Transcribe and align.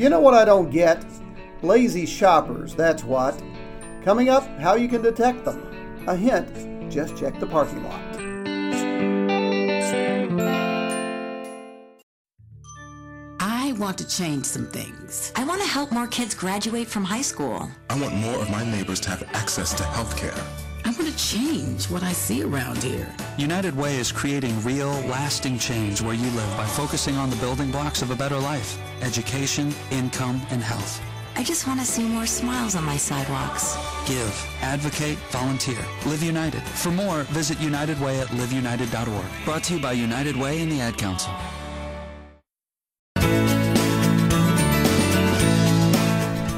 You 0.00 0.08
know 0.08 0.18
what 0.18 0.32
I 0.32 0.46
don't 0.46 0.70
get? 0.70 1.04
Lazy 1.60 2.06
shoppers, 2.06 2.74
that's 2.74 3.04
what. 3.04 3.38
Coming 4.02 4.30
up, 4.30 4.48
how 4.58 4.74
you 4.74 4.88
can 4.88 5.02
detect 5.02 5.44
them. 5.44 5.60
A 6.06 6.16
hint 6.16 6.90
just 6.90 7.18
check 7.18 7.38
the 7.38 7.46
parking 7.46 7.84
lot. 7.84 8.00
I 13.40 13.72
want 13.72 13.98
to 13.98 14.08
change 14.08 14.46
some 14.46 14.68
things. 14.68 15.34
I 15.36 15.44
want 15.44 15.60
to 15.60 15.68
help 15.68 15.92
more 15.92 16.06
kids 16.06 16.34
graduate 16.34 16.88
from 16.88 17.04
high 17.04 17.20
school. 17.20 17.70
I 17.90 18.00
want 18.00 18.14
more 18.14 18.36
of 18.36 18.48
my 18.48 18.64
neighbors 18.64 19.00
to 19.00 19.10
have 19.10 19.22
access 19.34 19.74
to 19.74 19.84
health 19.84 20.16
care. 20.16 20.69
I 21.00 21.02
want 21.02 21.16
to 21.16 21.24
change 21.34 21.88
what 21.88 22.02
I 22.02 22.12
see 22.12 22.42
around 22.42 22.82
here. 22.82 23.10
United 23.38 23.74
Way 23.74 23.96
is 23.96 24.12
creating 24.12 24.62
real, 24.62 24.90
lasting 25.08 25.58
change 25.58 26.02
where 26.02 26.12
you 26.12 26.28
live 26.32 26.56
by 26.58 26.66
focusing 26.66 27.16
on 27.16 27.30
the 27.30 27.36
building 27.36 27.70
blocks 27.70 28.02
of 28.02 28.10
a 28.10 28.14
better 28.14 28.36
life 28.36 28.78
education, 29.00 29.72
income, 29.90 30.42
and 30.50 30.62
health. 30.62 31.00
I 31.36 31.42
just 31.42 31.66
want 31.66 31.80
to 31.80 31.86
see 31.86 32.04
more 32.06 32.26
smiles 32.26 32.76
on 32.76 32.84
my 32.84 32.98
sidewalks. 32.98 33.78
Give, 34.06 34.46
advocate, 34.60 35.16
volunteer. 35.30 35.78
Live 36.04 36.22
United. 36.22 36.60
For 36.60 36.90
more, 36.90 37.22
visit 37.32 37.58
United 37.60 37.98
Way 37.98 38.20
at 38.20 38.28
liveunited.org. 38.28 39.44
Brought 39.46 39.64
to 39.64 39.76
you 39.76 39.80
by 39.80 39.92
United 39.92 40.36
Way 40.36 40.60
and 40.60 40.70
the 40.70 40.82
Ad 40.82 40.98
Council. 40.98 41.32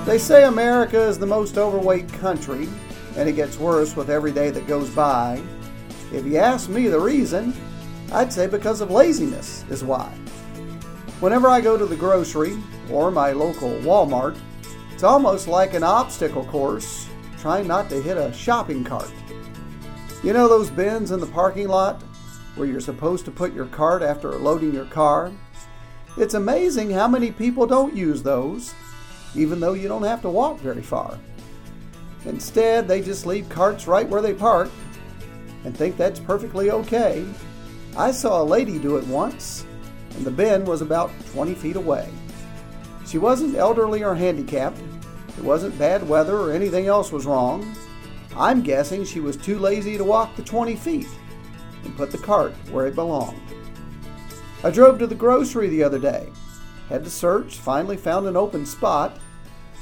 They 0.05 0.19
say 0.19 0.45
America 0.47 1.01
is 1.01 1.17
the 1.17 1.27
most 1.27 1.57
overweight 1.59 2.13
country, 2.15 2.69
and 3.17 3.29
it 3.29 3.37
gets 3.37 3.59
worse 3.59 3.97
with 3.97 4.11
every 4.11 4.33
day 4.33 4.51
that 4.51 4.67
goes 4.67 4.91
by. 4.91 5.43
If 6.13 6.27
you 6.27 6.39
ask 6.39 6.69
me 6.69 6.89
the 6.89 7.01
reason, 7.01 7.55
I'd 8.13 8.33
say 8.33 8.47
because 8.47 8.81
of 8.81 8.91
laziness 8.91 9.65
is 9.71 9.85
why. 9.85 10.13
Whenever 11.21 11.49
I 11.49 11.61
go 11.61 11.79
to 11.79 11.87
the 11.87 11.97
grocery 11.97 12.59
or 12.91 13.11
my 13.11 13.33
local 13.33 13.71
Walmart, 13.81 14.37
it's 14.93 15.03
almost 15.03 15.49
like 15.49 15.75
an 15.75 15.83
obstacle 15.83 16.45
course 16.45 17.09
trying 17.39 17.67
not 17.67 17.89
to 17.91 18.01
hit 18.01 18.17
a 18.17 18.33
shopping 18.33 18.85
cart. 18.85 19.11
You 20.23 20.33
know 20.33 20.49
those 20.49 20.71
bins 20.71 21.11
in 21.11 21.21
the 21.21 21.27
parking 21.27 21.69
lot 21.69 22.03
where 22.55 22.69
you're 22.69 22.81
supposed 22.81 23.25
to 23.25 23.31
put 23.31 23.55
your 23.55 23.67
cart 23.67 24.03
after 24.03 24.31
loading 24.33 24.75
your 24.75 24.85
car? 24.87 25.33
It's 26.17 26.35
amazing 26.35 26.91
how 26.91 27.09
many 27.09 27.33
people 27.33 27.67
don't 27.67 27.97
use 27.97 28.23
those, 28.23 28.75
even 29.35 29.59
though 29.59 29.73
you 29.73 29.89
don't 29.89 30.03
have 30.03 30.23
to 30.23 30.29
walk 30.29 30.59
very 30.61 30.83
far. 30.83 31.19
Instead, 32.25 32.87
they 32.87 33.01
just 33.01 33.27
leave 33.27 33.49
carts 33.49 33.87
right 33.87 34.09
where 34.09 34.23
they 34.23 34.35
park 34.35 34.71
and 35.65 35.77
think 35.77 35.97
that's 35.97 36.21
perfectly 36.21 36.71
okay. 36.71 37.27
I 37.97 38.11
saw 38.11 38.43
a 38.43 38.45
lady 38.45 38.79
do 38.79 38.97
it 38.97 39.07
once, 39.07 39.67
and 40.17 40.25
the 40.25 40.31
bin 40.31 40.65
was 40.65 40.83
about 40.83 41.11
20 41.33 41.55
feet 41.55 41.77
away. 41.77 42.09
She 43.07 43.19
wasn't 43.19 43.57
elderly 43.57 44.03
or 44.03 44.15
handicapped. 44.15 44.79
It 45.37 45.45
wasn't 45.45 45.79
bad 45.79 46.09
weather 46.09 46.37
or 46.37 46.53
anything 46.53 46.87
else 46.87 47.13
was 47.13 47.27
wrong. 47.27 47.75
I'm 48.37 48.63
guessing 48.63 49.05
she 49.05 49.21
was 49.21 49.37
too 49.37 49.59
lazy 49.59 49.99
to 49.99 50.05
walk 50.05 50.37
the 50.37 50.43
20 50.43 50.77
feet 50.77 51.09
and 51.85 51.97
put 51.97 52.11
the 52.11 52.19
cart 52.19 52.55
where 52.71 52.87
it 52.87 52.95
belonged. 52.95 53.41
I 54.65 54.71
drove 54.71 54.99
to 55.01 55.07
the 55.07 55.15
grocery 55.15 55.69
the 55.69 55.83
other 55.83 55.99
day. 55.99 56.29
Had 56.89 57.05
to 57.05 57.11
search, 57.11 57.59
finally 57.59 57.97
found 57.97 58.27
an 58.27 58.37
open 58.37 58.65
spot. 58.65 59.19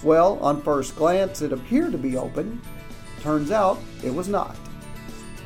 Well, 0.02 0.38
on 0.40 0.62
first 0.62 0.96
glance, 0.96 1.42
it 1.42 1.52
appeared 1.52 1.92
to 1.92 1.98
be 1.98 2.16
open. 2.16 2.60
Turns 3.20 3.50
out 3.50 3.78
it 4.02 4.14
was 4.14 4.28
not. 4.28 4.56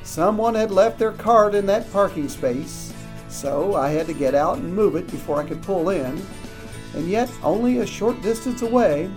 Someone 0.04 0.54
had 0.54 0.70
left 0.70 0.98
their 0.98 1.12
cart 1.12 1.54
in 1.54 1.66
that 1.66 1.90
parking 1.92 2.28
space, 2.28 2.92
so 3.28 3.74
I 3.74 3.88
had 3.88 4.06
to 4.06 4.12
get 4.12 4.34
out 4.34 4.58
and 4.58 4.74
move 4.74 4.94
it 4.94 5.10
before 5.10 5.40
I 5.40 5.46
could 5.46 5.62
pull 5.62 5.88
in. 5.88 6.24
And 6.94 7.08
yet, 7.08 7.28
only 7.42 7.78
a 7.78 7.86
short 7.86 8.22
distance 8.22 8.62
away 8.62 9.10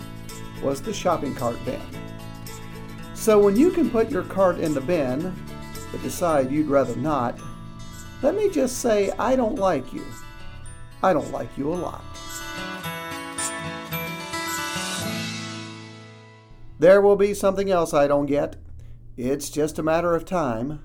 was 0.62 0.82
the 0.82 0.92
shopping 0.92 1.34
cart 1.34 1.56
bin. 1.64 1.80
So 3.14 3.38
when 3.38 3.56
you 3.56 3.70
can 3.70 3.90
put 3.90 4.10
your 4.10 4.24
cart 4.24 4.58
in 4.58 4.74
the 4.74 4.80
bin, 4.80 5.34
but 5.92 6.02
decide 6.02 6.50
you'd 6.50 6.66
rather 6.66 6.96
not, 6.96 7.38
let 8.22 8.34
me 8.34 8.50
just 8.50 8.78
say 8.78 9.12
I 9.18 9.36
don't 9.36 9.56
like 9.56 9.92
you. 9.92 10.04
I 11.02 11.12
don't 11.12 11.30
like 11.30 11.56
you 11.56 11.72
a 11.72 11.76
lot. 11.76 12.02
There 16.78 17.00
will 17.00 17.16
be 17.16 17.34
something 17.34 17.70
else 17.70 17.92
I 17.92 18.06
don't 18.06 18.26
get. 18.26 18.56
It's 19.16 19.50
just 19.50 19.78
a 19.78 19.82
matter 19.82 20.14
of 20.14 20.24
time. 20.24 20.80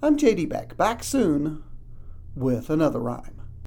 I'm 0.00 0.16
JD 0.16 0.48
Beck, 0.48 0.76
back 0.76 1.02
soon 1.02 1.64
with 2.36 2.70
another 2.70 3.00
rhyme. 3.00 3.41